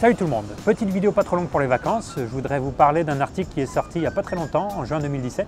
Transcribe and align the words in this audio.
Salut 0.00 0.16
tout 0.16 0.24
le 0.24 0.30
monde, 0.30 0.44
petite 0.66 0.90
vidéo 0.90 1.12
pas 1.12 1.24
trop 1.24 1.36
longue 1.36 1.48
pour 1.48 1.60
les 1.60 1.66
vacances. 1.66 2.12
Je 2.16 2.24
voudrais 2.24 2.58
vous 2.58 2.72
parler 2.72 3.04
d'un 3.04 3.22
article 3.22 3.48
qui 3.54 3.62
est 3.62 3.66
sorti 3.66 3.98
il 3.98 4.00
n'y 4.02 4.06
a 4.06 4.10
pas 4.10 4.22
très 4.22 4.36
longtemps, 4.36 4.68
en 4.76 4.84
juin 4.84 4.98
2017. 5.00 5.46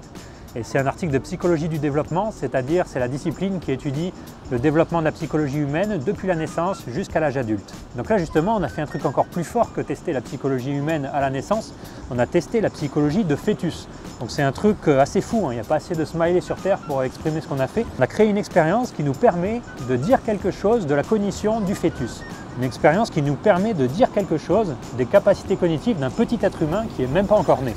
Et 0.54 0.62
c'est 0.62 0.78
un 0.78 0.86
article 0.86 1.12
de 1.12 1.18
psychologie 1.18 1.68
du 1.68 1.78
développement, 1.78 2.30
c'est-à-dire 2.30 2.86
c'est 2.86 2.98
la 2.98 3.08
discipline 3.08 3.60
qui 3.60 3.72
étudie 3.72 4.14
le 4.50 4.58
développement 4.58 5.00
de 5.00 5.04
la 5.04 5.12
psychologie 5.12 5.58
humaine 5.58 5.98
depuis 5.98 6.28
la 6.28 6.34
naissance 6.34 6.82
jusqu'à 6.88 7.20
l'âge 7.20 7.36
adulte. 7.36 7.74
Donc 7.96 8.08
là 8.08 8.16
justement, 8.16 8.56
on 8.56 8.62
a 8.62 8.68
fait 8.68 8.80
un 8.80 8.86
truc 8.86 9.04
encore 9.04 9.26
plus 9.26 9.44
fort 9.44 9.74
que 9.74 9.82
tester 9.82 10.14
la 10.14 10.22
psychologie 10.22 10.72
humaine 10.72 11.10
à 11.12 11.20
la 11.20 11.28
naissance, 11.28 11.74
on 12.10 12.18
a 12.18 12.24
testé 12.24 12.62
la 12.62 12.70
psychologie 12.70 13.24
de 13.24 13.36
fœtus. 13.36 13.86
Donc 14.20 14.30
c'est 14.30 14.42
un 14.42 14.52
truc 14.52 14.76
euh, 14.88 14.98
assez 15.00 15.20
fou, 15.20 15.46
hein. 15.46 15.52
il 15.52 15.54
n'y 15.56 15.60
a 15.60 15.64
pas 15.64 15.74
assez 15.74 15.94
de 15.94 16.04
smiley 16.04 16.40
sur 16.40 16.56
Terre 16.56 16.78
pour 16.78 17.02
exprimer 17.02 17.42
ce 17.42 17.48
qu'on 17.48 17.60
a 17.60 17.66
fait. 17.66 17.84
On 17.98 18.02
a 18.02 18.06
créé 18.06 18.28
une 18.28 18.38
expérience 18.38 18.90
qui 18.90 19.02
nous 19.02 19.12
permet 19.12 19.60
de 19.88 19.96
dire 19.96 20.22
quelque 20.22 20.50
chose 20.50 20.86
de 20.86 20.94
la 20.94 21.02
cognition 21.02 21.60
du 21.60 21.74
fœtus. 21.74 22.22
Une 22.56 22.64
expérience 22.64 23.10
qui 23.10 23.20
nous 23.20 23.34
permet 23.34 23.74
de 23.74 23.86
dire 23.86 24.10
quelque 24.12 24.38
chose 24.38 24.74
des 24.96 25.04
capacités 25.04 25.56
cognitives 25.56 25.98
d'un 25.98 26.08
petit 26.08 26.38
être 26.40 26.62
humain 26.62 26.86
qui 26.96 27.02
n'est 27.02 27.08
même 27.08 27.26
pas 27.26 27.34
encore 27.34 27.60
né. 27.60 27.74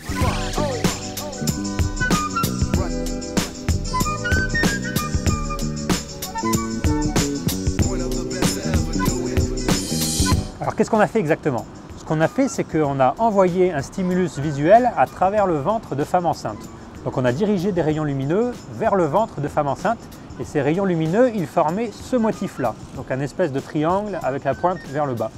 Alors 10.62 10.76
qu'est-ce 10.76 10.90
qu'on 10.90 11.02
a 11.02 11.08
fait 11.08 11.20
exactement? 11.20 11.66
Qu'on 12.10 12.22
a 12.22 12.28
fait, 12.28 12.48
c'est 12.48 12.64
qu'on 12.64 13.00
a 13.00 13.14
envoyé 13.20 13.72
un 13.72 13.84
stimulus 13.84 14.40
visuel 14.40 14.92
à 14.98 15.06
travers 15.06 15.46
le 15.46 15.60
ventre 15.60 15.94
de 15.94 16.04
femme 16.04 16.26
enceinte. 16.26 16.58
Donc 17.06 17.20
on 17.20 17.24
a 17.24 17.32
dirigé 17.32 17.72
des 17.72 17.84
rayons 17.84 18.04
lumineux 18.04 18.52
vers 18.74 18.96
le 18.96 19.06
ventre 19.06 19.42
de 19.42 19.48
femme 19.48 19.68
enceinte 19.68 20.00
et 20.40 20.44
ces 20.44 20.60
rayons 20.60 20.86
lumineux, 20.86 21.30
ils 21.36 21.46
formaient 21.46 21.92
ce 21.92 22.16
motif-là, 22.16 22.74
donc 22.96 23.12
un 23.12 23.20
espèce 23.20 23.52
de 23.52 23.60
triangle 23.60 24.18
avec 24.24 24.44
la 24.44 24.56
pointe 24.56 24.80
vers 24.88 25.06
le 25.06 25.14
bas. 25.14 25.30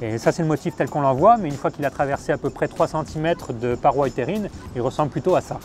Et 0.00 0.16
ça, 0.18 0.30
c'est 0.30 0.42
le 0.42 0.48
motif 0.48 0.76
tel 0.76 0.88
qu'on 0.88 1.00
l'envoie, 1.00 1.38
mais 1.38 1.48
une 1.48 1.56
fois 1.56 1.72
qu'il 1.72 1.84
a 1.84 1.90
traversé 1.90 2.30
à 2.30 2.38
peu 2.38 2.50
près 2.50 2.68
3 2.68 2.86
cm 2.86 3.34
de 3.60 3.74
paroi 3.74 4.06
utérine, 4.06 4.48
il 4.76 4.80
ressemble 4.80 5.10
plutôt 5.10 5.34
à 5.34 5.40
ça. 5.40 5.58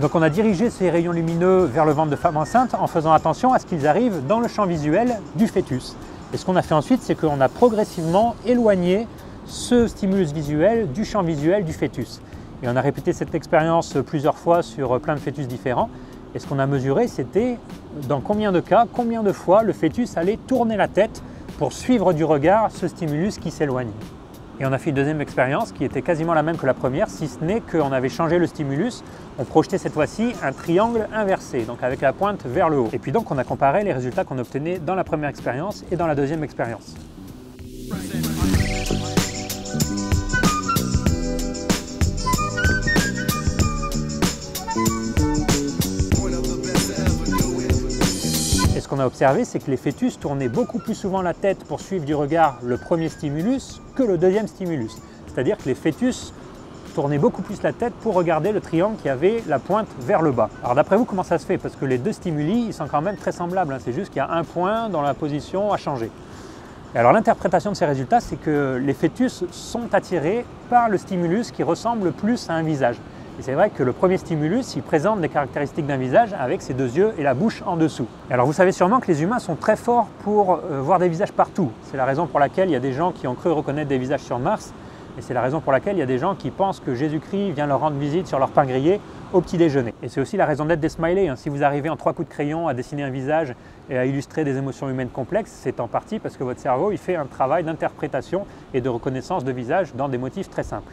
Donc 0.00 0.14
on 0.14 0.22
a 0.22 0.30
dirigé 0.30 0.70
ces 0.70 0.88
rayons 0.88 1.12
lumineux 1.12 1.64
vers 1.64 1.84
le 1.84 1.92
ventre 1.92 2.10
de 2.10 2.16
femme 2.16 2.38
enceinte 2.38 2.74
en 2.74 2.86
faisant 2.86 3.12
attention 3.12 3.52
à 3.52 3.58
ce 3.58 3.66
qu'ils 3.66 3.86
arrivent 3.86 4.26
dans 4.26 4.40
le 4.40 4.48
champ 4.48 4.64
visuel 4.64 5.20
du 5.36 5.46
fœtus. 5.46 5.94
Et 6.32 6.38
ce 6.38 6.46
qu'on 6.46 6.56
a 6.56 6.62
fait 6.62 6.74
ensuite, 6.74 7.02
c'est 7.02 7.14
qu'on 7.14 7.42
a 7.42 7.50
progressivement 7.50 8.34
éloigné 8.46 9.06
ce 9.48 9.86
stimulus 9.86 10.32
visuel 10.32 10.92
du 10.92 11.04
champ 11.04 11.22
visuel 11.22 11.64
du 11.64 11.72
fœtus. 11.72 12.20
Et 12.62 12.68
on 12.68 12.76
a 12.76 12.80
répété 12.80 13.12
cette 13.12 13.34
expérience 13.34 13.96
plusieurs 14.06 14.36
fois 14.36 14.62
sur 14.62 15.00
plein 15.00 15.14
de 15.14 15.20
fœtus 15.20 15.48
différents. 15.48 15.88
Et 16.34 16.38
ce 16.38 16.46
qu'on 16.46 16.58
a 16.58 16.66
mesuré, 16.66 17.08
c'était 17.08 17.58
dans 18.08 18.20
combien 18.20 18.52
de 18.52 18.60
cas, 18.60 18.84
combien 18.92 19.22
de 19.22 19.32
fois 19.32 19.62
le 19.62 19.72
fœtus 19.72 20.16
allait 20.16 20.38
tourner 20.46 20.76
la 20.76 20.86
tête 20.86 21.22
pour 21.58 21.72
suivre 21.72 22.12
du 22.12 22.24
regard 22.24 22.70
ce 22.70 22.86
stimulus 22.86 23.38
qui 23.38 23.50
s'éloigne. 23.50 23.90
Et 24.60 24.66
on 24.66 24.72
a 24.72 24.78
fait 24.78 24.90
une 24.90 24.96
deuxième 24.96 25.20
expérience 25.20 25.72
qui 25.72 25.84
était 25.84 26.02
quasiment 26.02 26.34
la 26.34 26.42
même 26.42 26.56
que 26.56 26.66
la 26.66 26.74
première, 26.74 27.08
si 27.08 27.28
ce 27.28 27.42
n'est 27.42 27.60
qu'on 27.60 27.92
avait 27.92 28.08
changé 28.08 28.38
le 28.38 28.46
stimulus, 28.46 29.04
on 29.38 29.44
projetait 29.44 29.78
cette 29.78 29.92
fois-ci 29.92 30.32
un 30.42 30.52
triangle 30.52 31.08
inversé, 31.14 31.62
donc 31.62 31.82
avec 31.82 32.00
la 32.00 32.12
pointe 32.12 32.44
vers 32.44 32.68
le 32.68 32.78
haut. 32.78 32.88
Et 32.92 32.98
puis 32.98 33.12
donc 33.12 33.30
on 33.30 33.38
a 33.38 33.44
comparé 33.44 33.84
les 33.84 33.92
résultats 33.92 34.24
qu'on 34.24 34.38
obtenait 34.38 34.78
dans 34.78 34.96
la 34.96 35.04
première 35.04 35.30
expérience 35.30 35.84
et 35.92 35.96
dans 35.96 36.08
la 36.08 36.16
deuxième 36.16 36.42
expérience. 36.42 36.94
Ce 48.88 48.94
qu'on 48.94 49.02
a 49.02 49.06
observé, 49.06 49.44
c'est 49.44 49.58
que 49.58 49.70
les 49.70 49.76
fœtus 49.76 50.18
tournaient 50.18 50.48
beaucoup 50.48 50.78
plus 50.78 50.94
souvent 50.94 51.20
la 51.20 51.34
tête 51.34 51.58
pour 51.64 51.78
suivre 51.78 52.06
du 52.06 52.14
regard 52.14 52.56
le 52.62 52.78
premier 52.78 53.10
stimulus 53.10 53.82
que 53.94 54.02
le 54.02 54.16
deuxième 54.16 54.48
stimulus. 54.48 54.96
C'est-à-dire 55.26 55.58
que 55.58 55.66
les 55.66 55.74
fœtus 55.74 56.32
tournaient 56.94 57.18
beaucoup 57.18 57.42
plus 57.42 57.62
la 57.62 57.74
tête 57.74 57.92
pour 58.00 58.14
regarder 58.14 58.50
le 58.50 58.62
triangle 58.62 58.96
qui 59.02 59.10
avait 59.10 59.42
la 59.46 59.58
pointe 59.58 59.88
vers 60.00 60.22
le 60.22 60.32
bas. 60.32 60.48
Alors 60.62 60.74
d'après 60.74 60.96
vous, 60.96 61.04
comment 61.04 61.22
ça 61.22 61.36
se 61.36 61.44
fait? 61.44 61.58
Parce 61.58 61.76
que 61.76 61.84
les 61.84 61.98
deux 61.98 62.12
stimuli, 62.12 62.64
ils 62.68 62.72
sont 62.72 62.88
quand 62.88 63.02
même 63.02 63.16
très 63.16 63.30
semblables. 63.30 63.74
Hein. 63.74 63.78
C'est 63.84 63.92
juste 63.92 64.08
qu'il 64.08 64.20
y 64.20 64.24
a 64.24 64.30
un 64.30 64.42
point 64.42 64.88
dans 64.88 65.02
la 65.02 65.12
position 65.12 65.70
à 65.70 65.76
changer. 65.76 66.10
Et 66.94 66.98
alors 66.98 67.12
l'interprétation 67.12 67.72
de 67.72 67.76
ces 67.76 67.84
résultats, 67.84 68.20
c'est 68.20 68.40
que 68.40 68.80
les 68.82 68.94
fœtus 68.94 69.44
sont 69.50 69.92
attirés 69.92 70.46
par 70.70 70.88
le 70.88 70.96
stimulus 70.96 71.50
qui 71.50 71.62
ressemble 71.62 72.12
plus 72.12 72.48
à 72.48 72.54
un 72.54 72.62
visage. 72.62 72.96
Et 73.38 73.42
c'est 73.42 73.52
vrai 73.52 73.70
que 73.70 73.84
le 73.84 73.92
premier 73.92 74.18
stimulus, 74.18 74.74
il 74.74 74.82
présente 74.82 75.20
des 75.20 75.28
caractéristiques 75.28 75.86
d'un 75.86 75.96
visage 75.96 76.34
avec 76.36 76.60
ses 76.60 76.74
deux 76.74 76.96
yeux 76.96 77.12
et 77.18 77.22
la 77.22 77.34
bouche 77.34 77.62
en 77.66 77.76
dessous. 77.76 78.08
alors 78.30 78.46
vous 78.46 78.52
savez 78.52 78.72
sûrement 78.72 78.98
que 78.98 79.06
les 79.06 79.22
humains 79.22 79.38
sont 79.38 79.54
très 79.54 79.76
forts 79.76 80.08
pour 80.24 80.54
euh, 80.54 80.80
voir 80.82 80.98
des 80.98 81.08
visages 81.08 81.30
partout. 81.30 81.70
C'est 81.84 81.96
la 81.96 82.04
raison 82.04 82.26
pour 82.26 82.40
laquelle 82.40 82.68
il 82.68 82.72
y 82.72 82.76
a 82.76 82.80
des 82.80 82.92
gens 82.92 83.12
qui 83.12 83.28
ont 83.28 83.36
cru 83.36 83.52
reconnaître 83.52 83.88
des 83.88 83.98
visages 83.98 84.22
sur 84.22 84.40
Mars. 84.40 84.74
Et 85.16 85.22
c'est 85.22 85.34
la 85.34 85.42
raison 85.42 85.60
pour 85.60 85.72
laquelle 85.72 85.96
il 85.96 86.00
y 86.00 86.02
a 86.02 86.06
des 86.06 86.18
gens 86.18 86.34
qui 86.34 86.50
pensent 86.50 86.80
que 86.80 86.96
Jésus-Christ 86.96 87.52
vient 87.52 87.66
leur 87.66 87.78
rendre 87.78 87.96
visite 87.96 88.26
sur 88.26 88.40
leur 88.40 88.50
pain 88.50 88.66
grillé 88.66 89.00
au 89.32 89.40
petit 89.40 89.56
déjeuner. 89.56 89.94
Et 90.02 90.08
c'est 90.08 90.20
aussi 90.20 90.36
la 90.36 90.46
raison 90.46 90.64
d'être 90.64 90.80
des 90.80 90.88
smileys. 90.88 91.28
Hein. 91.28 91.36
Si 91.36 91.48
vous 91.48 91.62
arrivez 91.62 91.90
en 91.90 91.96
trois 91.96 92.14
coups 92.14 92.28
de 92.28 92.32
crayon 92.32 92.66
à 92.66 92.74
dessiner 92.74 93.04
un 93.04 93.10
visage 93.10 93.54
et 93.88 93.98
à 93.98 94.04
illustrer 94.04 94.42
des 94.42 94.56
émotions 94.56 94.88
humaines 94.88 95.10
complexes, 95.10 95.52
c'est 95.54 95.78
en 95.78 95.86
partie 95.86 96.18
parce 96.18 96.36
que 96.36 96.42
votre 96.42 96.60
cerveau 96.60 96.90
il 96.90 96.98
fait 96.98 97.14
un 97.14 97.26
travail 97.26 97.62
d'interprétation 97.62 98.46
et 98.74 98.80
de 98.80 98.88
reconnaissance 98.88 99.44
de 99.44 99.52
visage 99.52 99.94
dans 99.94 100.08
des 100.08 100.18
motifs 100.18 100.50
très 100.50 100.64
simples. 100.64 100.92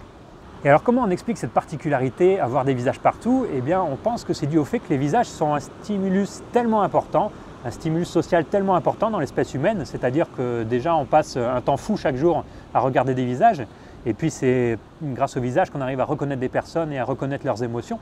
Et 0.65 0.67
alors 0.67 0.81
comment 0.81 1.03
on 1.03 1.11
explique 1.11 1.37
cette 1.37 1.51
particularité, 1.51 2.39
avoir 2.39 2.65
des 2.65 2.73
visages 2.73 2.99
partout? 2.99 3.45
Eh 3.55 3.61
bien 3.61 3.83
on 3.83 3.95
pense 3.95 4.23
que 4.23 4.33
c'est 4.33 4.47
dû 4.47 4.57
au 4.57 4.65
fait 4.65 4.79
que 4.79 4.89
les 4.89 4.97
visages 4.97 5.27
sont 5.27 5.53
un 5.53 5.59
stimulus 5.59 6.41
tellement 6.53 6.81
important, 6.81 7.31
un 7.63 7.69
stimulus 7.69 8.07
social 8.07 8.45
tellement 8.45 8.73
important 8.73 9.11
dans 9.11 9.19
l'espèce 9.19 9.53
humaine, 9.53 9.83
c'est-à-dire 9.85 10.25
que 10.35 10.63
déjà 10.63 10.95
on 10.95 11.05
passe 11.05 11.37
un 11.37 11.61
temps 11.61 11.77
fou 11.77 11.97
chaque 11.97 12.15
jour 12.15 12.43
à 12.73 12.79
regarder 12.79 13.13
des 13.13 13.25
visages, 13.25 13.63
et 14.07 14.15
puis 14.15 14.31
c'est 14.31 14.79
grâce 15.03 15.37
aux 15.37 15.39
visages 15.39 15.69
qu'on 15.69 15.81
arrive 15.81 15.99
à 15.99 16.05
reconnaître 16.05 16.41
des 16.41 16.49
personnes 16.49 16.91
et 16.91 16.97
à 16.97 17.03
reconnaître 17.03 17.45
leurs 17.45 17.61
émotions. 17.61 17.99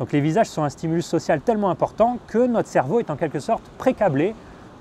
Donc 0.00 0.10
les 0.10 0.20
visages 0.20 0.48
sont 0.48 0.64
un 0.64 0.70
stimulus 0.70 1.06
social 1.06 1.40
tellement 1.40 1.70
important 1.70 2.18
que 2.26 2.44
notre 2.48 2.68
cerveau 2.68 2.98
est 2.98 3.10
en 3.10 3.16
quelque 3.16 3.38
sorte 3.38 3.62
précablé 3.78 4.34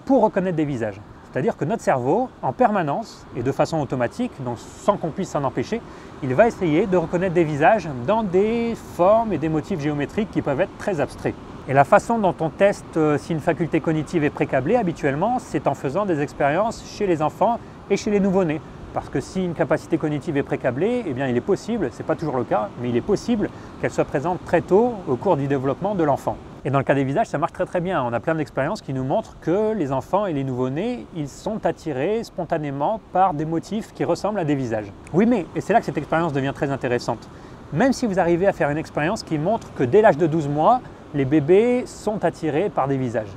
pour 0.05 0.23
reconnaître 0.23 0.57
des 0.57 0.65
visages. 0.65 0.99
C'est-à-dire 1.31 1.55
que 1.55 1.63
notre 1.63 1.81
cerveau, 1.81 2.29
en 2.41 2.51
permanence 2.51 3.25
et 3.37 3.43
de 3.43 3.51
façon 3.53 3.79
automatique, 3.79 4.31
donc 4.43 4.57
sans 4.59 4.97
qu'on 4.97 5.11
puisse 5.11 5.29
s'en 5.29 5.43
empêcher, 5.45 5.81
il 6.23 6.33
va 6.35 6.47
essayer 6.47 6.87
de 6.87 6.97
reconnaître 6.97 7.33
des 7.33 7.45
visages 7.45 7.87
dans 8.05 8.23
des 8.23 8.75
formes 8.95 9.31
et 9.31 9.37
des 9.37 9.47
motifs 9.47 9.79
géométriques 9.79 10.29
qui 10.31 10.41
peuvent 10.41 10.59
être 10.59 10.77
très 10.77 10.99
abstraits. 10.99 11.35
Et 11.69 11.73
la 11.73 11.85
façon 11.85 12.17
dont 12.17 12.35
on 12.39 12.49
teste 12.49 12.97
euh, 12.97 13.17
si 13.17 13.31
une 13.31 13.39
faculté 13.39 13.79
cognitive 13.79 14.23
est 14.23 14.29
précablée 14.29 14.75
habituellement, 14.75 15.37
c'est 15.39 15.67
en 15.67 15.73
faisant 15.73 16.05
des 16.05 16.19
expériences 16.19 16.83
chez 16.85 17.07
les 17.07 17.21
enfants 17.21 17.59
et 17.89 17.95
chez 17.95 18.11
les 18.11 18.19
nouveau-nés. 18.19 18.59
Parce 18.93 19.07
que 19.07 19.21
si 19.21 19.45
une 19.45 19.53
capacité 19.53 19.97
cognitive 19.97 20.35
est 20.35 20.43
précablée, 20.43 21.03
eh 21.07 21.13
bien 21.13 21.27
il 21.27 21.37
est 21.37 21.41
possible, 21.41 21.89
ce 21.93 21.99
n'est 21.99 22.05
pas 22.05 22.15
toujours 22.15 22.37
le 22.37 22.43
cas, 22.43 22.69
mais 22.81 22.89
il 22.89 22.97
est 22.97 23.01
possible 23.01 23.49
qu'elle 23.79 23.91
soit 23.91 24.05
présente 24.05 24.43
très 24.43 24.61
tôt 24.61 24.95
au 25.07 25.15
cours 25.15 25.37
du 25.37 25.47
développement 25.47 25.95
de 25.95 26.03
l'enfant. 26.03 26.35
Et 26.63 26.69
dans 26.69 26.77
le 26.77 26.83
cas 26.83 26.93
des 26.93 27.03
visages, 27.03 27.25
ça 27.25 27.39
marche 27.39 27.53
très 27.53 27.65
très 27.65 27.81
bien. 27.81 28.03
On 28.03 28.13
a 28.13 28.19
plein 28.19 28.35
d'expériences 28.35 28.81
qui 28.81 28.93
nous 28.93 29.03
montrent 29.03 29.35
que 29.41 29.73
les 29.73 29.91
enfants 29.91 30.27
et 30.27 30.33
les 30.33 30.43
nouveau-nés, 30.43 31.07
ils 31.15 31.27
sont 31.27 31.65
attirés 31.65 32.23
spontanément 32.23 33.01
par 33.13 33.33
des 33.33 33.45
motifs 33.45 33.93
qui 33.93 34.03
ressemblent 34.03 34.39
à 34.39 34.45
des 34.45 34.53
visages. 34.53 34.91
Oui, 35.11 35.25
mais, 35.25 35.47
et 35.55 35.61
c'est 35.61 35.73
là 35.73 35.79
que 35.79 35.87
cette 35.87 35.97
expérience 35.97 36.33
devient 36.33 36.51
très 36.53 36.69
intéressante, 36.69 37.27
même 37.73 37.93
si 37.93 38.05
vous 38.05 38.19
arrivez 38.19 38.45
à 38.45 38.53
faire 38.53 38.69
une 38.69 38.77
expérience 38.77 39.23
qui 39.23 39.39
montre 39.39 39.73
que 39.73 39.83
dès 39.83 40.03
l'âge 40.03 40.17
de 40.17 40.27
12 40.27 40.49
mois, 40.49 40.81
les 41.15 41.25
bébés 41.25 41.83
sont 41.87 42.23
attirés 42.23 42.69
par 42.69 42.87
des 42.87 42.97
visages. 42.97 43.33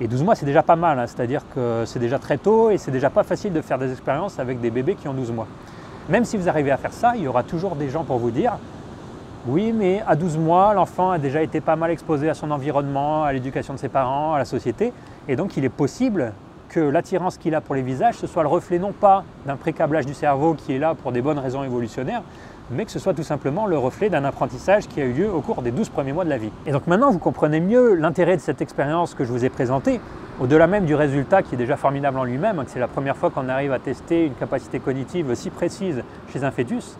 Et 0.00 0.06
12 0.06 0.22
mois, 0.22 0.36
c'est 0.36 0.46
déjà 0.46 0.62
pas 0.62 0.76
mal, 0.76 1.00
hein. 1.00 1.06
c'est-à-dire 1.08 1.42
que 1.52 1.82
c'est 1.84 1.98
déjà 1.98 2.20
très 2.20 2.38
tôt 2.38 2.70
et 2.70 2.78
c'est 2.78 2.92
déjà 2.92 3.10
pas 3.10 3.24
facile 3.24 3.54
de 3.54 3.60
faire 3.60 3.78
des 3.78 3.90
expériences 3.90 4.38
avec 4.38 4.60
des 4.60 4.70
bébés 4.70 4.94
qui 4.94 5.08
ont 5.08 5.14
12 5.14 5.32
mois. 5.32 5.48
Même 6.08 6.24
si 6.24 6.36
vous 6.36 6.48
arrivez 6.48 6.70
à 6.70 6.76
faire 6.76 6.92
ça, 6.92 7.14
il 7.16 7.22
y 7.22 7.28
aura 7.28 7.42
toujours 7.42 7.74
des 7.74 7.88
gens 7.88 8.04
pour 8.04 8.18
vous 8.18 8.30
dire 8.30 8.52
oui, 9.48 9.72
mais 9.72 10.02
à 10.06 10.16
12 10.16 10.38
mois, 10.38 10.74
l'enfant 10.74 11.12
a 11.12 11.18
déjà 11.18 11.40
été 11.40 11.60
pas 11.60 11.76
mal 11.76 11.90
exposé 11.92 12.28
à 12.28 12.34
son 12.34 12.50
environnement, 12.50 13.22
à 13.22 13.32
l'éducation 13.32 13.74
de 13.74 13.78
ses 13.78 13.88
parents, 13.88 14.34
à 14.34 14.38
la 14.38 14.44
société. 14.44 14.92
Et 15.28 15.36
donc 15.36 15.56
il 15.56 15.64
est 15.64 15.68
possible 15.68 16.32
que 16.68 16.80
l'attirance 16.80 17.38
qu'il 17.38 17.54
a 17.54 17.60
pour 17.60 17.76
les 17.76 17.82
visages, 17.82 18.16
ce 18.16 18.26
soit 18.26 18.42
le 18.42 18.48
reflet 18.48 18.80
non 18.80 18.92
pas 18.92 19.24
d'un 19.46 19.54
précablage 19.54 20.04
du 20.04 20.14
cerveau 20.14 20.54
qui 20.54 20.74
est 20.74 20.78
là 20.80 20.94
pour 20.94 21.12
des 21.12 21.22
bonnes 21.22 21.38
raisons 21.38 21.62
évolutionnaires, 21.62 22.22
mais 22.72 22.84
que 22.84 22.90
ce 22.90 22.98
soit 22.98 23.14
tout 23.14 23.22
simplement 23.22 23.66
le 23.66 23.78
reflet 23.78 24.10
d'un 24.10 24.24
apprentissage 24.24 24.88
qui 24.88 25.00
a 25.00 25.04
eu 25.04 25.12
lieu 25.12 25.32
au 25.32 25.40
cours 25.40 25.62
des 25.62 25.70
12 25.70 25.90
premiers 25.90 26.12
mois 26.12 26.24
de 26.24 26.30
la 26.30 26.38
vie. 26.38 26.50
Et 26.66 26.72
donc 26.72 26.88
maintenant, 26.88 27.12
vous 27.12 27.20
comprenez 27.20 27.60
mieux 27.60 27.94
l'intérêt 27.94 28.36
de 28.36 28.42
cette 28.42 28.60
expérience 28.60 29.14
que 29.14 29.24
je 29.24 29.30
vous 29.30 29.44
ai 29.44 29.48
présentée, 29.48 30.00
au-delà 30.40 30.66
même 30.66 30.86
du 30.86 30.96
résultat 30.96 31.42
qui 31.42 31.54
est 31.54 31.58
déjà 31.58 31.76
formidable 31.76 32.18
en 32.18 32.24
lui-même, 32.24 32.64
que 32.64 32.70
c'est 32.70 32.80
la 32.80 32.88
première 32.88 33.16
fois 33.16 33.30
qu'on 33.30 33.48
arrive 33.48 33.72
à 33.72 33.78
tester 33.78 34.26
une 34.26 34.34
capacité 34.34 34.80
cognitive 34.80 35.32
si 35.34 35.50
précise 35.50 36.02
chez 36.32 36.42
un 36.42 36.50
fœtus, 36.50 36.96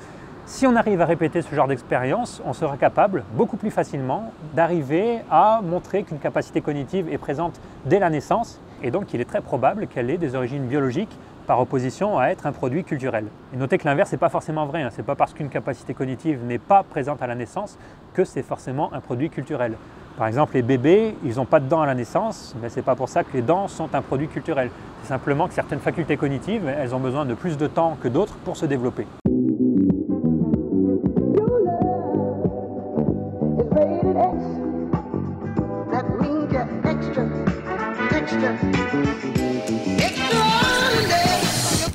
si 0.46 0.64
on 0.64 0.76
arrive 0.76 1.00
à 1.00 1.06
répéter 1.06 1.43
ce 1.43 1.52
genre 1.52 1.66
d'expérience, 1.66 2.40
on 2.46 2.52
sera 2.52 2.76
capable 2.76 3.25
beaucoup 3.34 3.56
plus 3.56 3.72
facilement 3.72 4.32
d'arriver 4.54 5.19
à 5.28 5.60
montrer 5.60 6.04
qu'une 6.04 6.20
capacité 6.20 6.60
cognitive 6.60 7.12
est 7.12 7.19
présente 7.19 7.60
dès 7.84 7.98
la 7.98 8.10
naissance 8.10 8.60
et 8.82 8.93
donc 8.93 9.12
il 9.12 9.20
est 9.20 9.25
très 9.25 9.40
probable 9.40 9.88
qu'elle 9.88 10.08
ait 10.08 10.19
des 10.19 10.37
origines 10.37 10.66
biologiques 10.66 11.19
par 11.48 11.60
opposition 11.60 12.19
à 12.19 12.28
être 12.28 12.46
un 12.46 12.52
produit 12.52 12.84
culturel. 12.84 13.26
Et 13.52 13.56
notez 13.56 13.76
que 13.76 13.87
l'inverse 13.87 14.12
n'est 14.12 14.19
pas 14.19 14.28
forcément 14.28 14.66
vrai, 14.66 14.82
hein. 14.82 14.90
ce 14.93 14.98
n'est 14.98 15.02
pas 15.02 15.16
parce 15.16 15.34
qu'une 15.34 15.48
capacité 15.48 15.94
cognitive 15.94 16.44
n'est 16.44 16.58
pas 16.58 16.84
présente 16.84 17.22
à 17.22 17.26
la 17.26 17.34
naissance 17.34 17.76
que 18.14 18.25
c'est 18.25 18.42
forcément 18.42 18.92
un 18.92 19.00
produit 19.00 19.31
culturel. 19.31 19.75
Par 20.16 20.28
exemple, 20.28 20.54
les 20.54 20.62
bébés, 20.62 21.16
ils 21.25 21.37
n'ont 21.37 21.44
pas 21.44 21.60
de 21.60 21.69
dents 21.69 21.82
à 21.82 21.87
la 21.87 21.94
naissance, 21.94 22.54
mais 22.62 22.69
ce 22.69 22.76
n'est 22.76 22.82
pas 22.82 22.94
pour 22.94 23.08
ça 23.08 23.25
que 23.25 23.32
les 23.34 23.42
dents 23.42 23.66
sont 23.66 23.94
un 23.94 24.00
produit 24.00 24.28
culturel. 24.28 24.70
C'est 25.02 25.08
simplement 25.08 25.49
que 25.49 25.54
certaines 25.54 25.81
facultés 25.81 26.16
cognitives, 26.16 26.69
elles 26.69 26.94
ont 26.94 27.00
besoin 27.00 27.26
de 27.26 27.34
plus 27.34 27.58
de 27.58 27.66
temps 27.66 27.96
que 28.00 28.08
d'autres 28.08 28.37
pour 28.44 28.56
se 28.56 28.64
développer. 28.64 29.06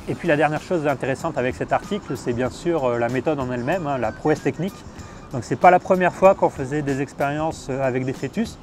Et 0.07 0.15
puis 0.15 0.27
la 0.27 0.36
dernière 0.36 0.62
chose 0.62 0.88
intéressante 0.88 1.38
avec 1.38 1.56
cet 1.56 1.71
article, 1.71 2.18
c'est 2.18 2.33
bien 2.33 2.50
sûr 2.50 2.83
euh, 2.86 3.00
la 3.00 3.07
méthode 3.07 3.39
en 3.39 3.51
elle-même, 3.51 3.88
hein, 3.88 3.98
la 3.98 4.12
prouesse 4.12 4.42
technique. 4.42 4.74
Donc 5.31 5.44
c'est 5.45 5.56
pas 5.56 5.71
la 5.71 5.80
première 5.80 6.13
fois 6.13 6.36
qu'on 6.36 6.50
faisait 6.50 6.81
des 6.81 7.01
expériences 7.01 7.68
euh, 7.69 7.81
avec 7.81 8.03
des 8.06 8.13
fœtus, 8.13 8.57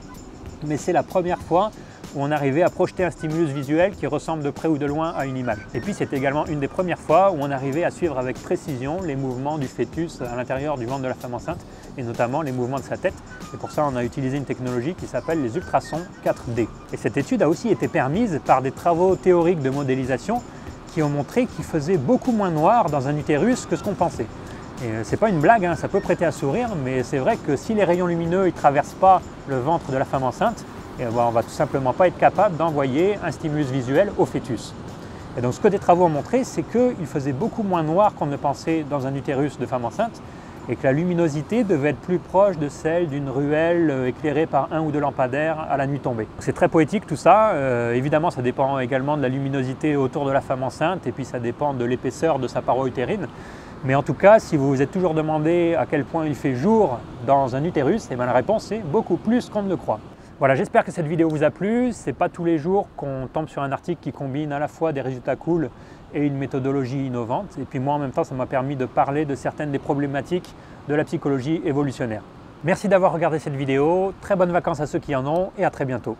mais 0.66 0.76
c'est 0.76 0.92
la 0.92 1.02
première 1.02 1.40
fois 1.40 1.70
où 2.14 2.22
on 2.22 2.30
arrivait 2.30 2.62
à 2.62 2.70
projeter 2.70 3.04
un 3.04 3.10
stimulus 3.10 3.50
visuel 3.50 3.92
qui 3.92 4.06
ressemble 4.06 4.42
de 4.42 4.50
près 4.50 4.68
ou 4.68 4.78
de 4.78 4.86
loin 4.86 5.12
à 5.16 5.26
une 5.26 5.36
image. 5.36 5.58
Et 5.74 5.80
puis 5.80 5.94
c'est 5.94 6.12
également 6.12 6.46
une 6.46 6.60
des 6.60 6.68
premières 6.68 6.98
fois 6.98 7.32
où 7.32 7.36
on 7.40 7.50
arrivait 7.50 7.84
à 7.84 7.90
suivre 7.90 8.18
avec 8.18 8.40
précision 8.42 9.02
les 9.02 9.16
mouvements 9.16 9.58
du 9.58 9.66
fœtus 9.66 10.20
à 10.20 10.36
l'intérieur 10.36 10.78
du 10.78 10.86
ventre 10.86 11.02
de 11.02 11.08
la 11.08 11.14
femme 11.14 11.34
enceinte 11.34 11.60
et 11.96 12.02
notamment 12.02 12.42
les 12.42 12.52
mouvements 12.52 12.78
de 12.78 12.84
sa 12.84 12.96
tête. 12.96 13.14
Et 13.54 13.56
pour 13.56 13.70
ça 13.70 13.86
on 13.90 13.96
a 13.96 14.04
utilisé 14.04 14.36
une 14.36 14.44
technologie 14.44 14.94
qui 14.94 15.06
s'appelle 15.06 15.42
les 15.42 15.56
ultrasons 15.56 16.02
4D. 16.24 16.68
Et 16.92 16.96
cette 16.96 17.16
étude 17.16 17.42
a 17.42 17.48
aussi 17.48 17.68
été 17.68 17.88
permise 17.88 18.40
par 18.44 18.62
des 18.62 18.72
travaux 18.72 19.16
théoriques 19.16 19.62
de 19.62 19.70
modélisation 19.70 20.42
qui 20.94 21.02
ont 21.02 21.10
montré 21.10 21.46
qu'il 21.46 21.64
faisait 21.64 21.98
beaucoup 21.98 22.32
moins 22.32 22.50
noir 22.50 22.90
dans 22.90 23.08
un 23.08 23.16
utérus 23.16 23.66
que 23.66 23.76
ce 23.76 23.82
qu'on 23.82 23.94
pensait. 23.94 24.26
Et 24.82 24.86
euh, 24.86 25.00
c'est 25.04 25.16
pas 25.16 25.28
une 25.28 25.40
blague, 25.40 25.64
hein, 25.64 25.74
ça 25.74 25.88
peut 25.88 26.00
prêter 26.00 26.24
à 26.24 26.32
sourire, 26.32 26.70
mais 26.84 27.02
c'est 27.02 27.18
vrai 27.18 27.36
que 27.36 27.56
si 27.56 27.74
les 27.74 27.84
rayons 27.84 28.06
lumineux 28.06 28.46
ne 28.46 28.50
traversent 28.50 28.94
pas 28.94 29.20
le 29.48 29.58
ventre 29.58 29.90
de 29.90 29.96
la 29.96 30.04
femme 30.04 30.22
enceinte, 30.22 30.64
et 30.98 31.02
eh 31.02 31.14
ben, 31.14 31.26
on 31.28 31.30
va 31.30 31.42
tout 31.42 31.50
simplement 31.50 31.92
pas 31.92 32.08
être 32.08 32.18
capable 32.18 32.56
d'envoyer 32.56 33.18
un 33.24 33.30
stimulus 33.30 33.70
visuel 33.70 34.10
au 34.18 34.26
fœtus. 34.26 34.74
Et 35.36 35.40
donc 35.40 35.54
ce 35.54 35.60
que 35.60 35.68
des 35.68 35.78
travaux 35.78 36.06
ont 36.06 36.10
montré, 36.10 36.42
c'est 36.42 36.64
qu'il 36.64 37.06
faisait 37.06 37.32
beaucoup 37.32 37.62
moins 37.62 37.84
noir 37.84 38.14
qu'on 38.14 38.26
ne 38.26 38.36
pensait 38.36 38.84
dans 38.88 39.06
un 39.06 39.14
utérus 39.14 39.58
de 39.58 39.66
femme 39.66 39.84
enceinte, 39.84 40.20
et 40.68 40.76
que 40.76 40.82
la 40.82 40.92
luminosité 40.92 41.64
devait 41.64 41.90
être 41.90 42.00
plus 42.00 42.18
proche 42.18 42.58
de 42.58 42.68
celle 42.68 43.08
d'une 43.08 43.30
ruelle 43.30 43.90
euh, 43.90 44.08
éclairée 44.08 44.46
par 44.46 44.68
un 44.72 44.80
ou 44.80 44.90
deux 44.90 44.98
lampadaires 44.98 45.66
à 45.70 45.76
la 45.76 45.86
nuit 45.86 46.00
tombée. 46.00 46.26
C'est 46.40 46.52
très 46.52 46.68
poétique 46.68 47.06
tout 47.06 47.16
ça, 47.16 47.50
euh, 47.52 47.94
évidemment 47.94 48.30
ça 48.30 48.42
dépend 48.42 48.78
également 48.80 49.16
de 49.16 49.22
la 49.22 49.28
luminosité 49.28 49.96
autour 49.96 50.26
de 50.26 50.32
la 50.32 50.40
femme 50.40 50.62
enceinte, 50.62 51.06
et 51.06 51.12
puis 51.12 51.24
ça 51.24 51.38
dépend 51.38 51.74
de 51.74 51.84
l'épaisseur 51.84 52.38
de 52.38 52.48
sa 52.48 52.60
paroi 52.60 52.88
utérine. 52.88 53.28
Mais 53.84 53.94
en 53.94 54.02
tout 54.02 54.14
cas, 54.14 54.40
si 54.40 54.56
vous 54.56 54.68
vous 54.68 54.82
êtes 54.82 54.90
toujours 54.90 55.14
demandé 55.14 55.76
à 55.78 55.86
quel 55.86 56.04
point 56.04 56.26
il 56.26 56.34
fait 56.34 56.56
jour 56.56 56.98
dans 57.26 57.54
un 57.54 57.62
utérus, 57.62 58.08
eh 58.10 58.16
bien 58.16 58.26
la 58.26 58.32
réponse 58.32 58.72
est 58.72 58.82
beaucoup 58.84 59.16
plus 59.16 59.48
qu'on 59.48 59.62
ne 59.62 59.68
le 59.68 59.76
croit. 59.76 60.00
Voilà, 60.38 60.54
j'espère 60.54 60.84
que 60.84 60.92
cette 60.92 61.08
vidéo 61.08 61.28
vous 61.28 61.42
a 61.42 61.50
plu. 61.50 61.90
C'est 61.90 62.12
pas 62.12 62.28
tous 62.28 62.44
les 62.44 62.58
jours 62.58 62.86
qu'on 62.96 63.26
tombe 63.32 63.48
sur 63.48 63.60
un 63.60 63.72
article 63.72 64.00
qui 64.00 64.12
combine 64.12 64.52
à 64.52 64.60
la 64.60 64.68
fois 64.68 64.92
des 64.92 65.00
résultats 65.00 65.34
cool 65.34 65.68
et 66.14 66.24
une 66.24 66.36
méthodologie 66.36 67.06
innovante. 67.06 67.58
Et 67.60 67.64
puis 67.64 67.80
moi, 67.80 67.94
en 67.94 67.98
même 67.98 68.12
temps, 68.12 68.22
ça 68.22 68.36
m'a 68.36 68.46
permis 68.46 68.76
de 68.76 68.86
parler 68.86 69.24
de 69.24 69.34
certaines 69.34 69.72
des 69.72 69.80
problématiques 69.80 70.54
de 70.88 70.94
la 70.94 71.02
psychologie 71.02 71.60
évolutionnaire. 71.64 72.22
Merci 72.62 72.86
d'avoir 72.86 73.12
regardé 73.12 73.40
cette 73.40 73.56
vidéo. 73.56 74.12
Très 74.20 74.36
bonnes 74.36 74.52
vacances 74.52 74.78
à 74.78 74.86
ceux 74.86 75.00
qui 75.00 75.16
en 75.16 75.26
ont 75.26 75.50
et 75.58 75.64
à 75.64 75.70
très 75.70 75.84
bientôt. 75.84 76.16